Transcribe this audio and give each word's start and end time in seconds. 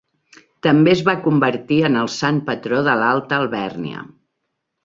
També 0.67 0.91
es 0.93 1.03
va 1.09 1.15
convertir 1.27 1.77
en 1.91 1.99
el 2.05 2.11
sant 2.15 2.41
patró 2.49 2.83
de 2.89 2.99
l'Alta 3.03 3.41
Alvèrnia. 3.43 4.05